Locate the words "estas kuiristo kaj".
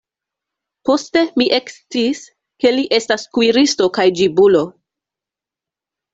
2.99-4.09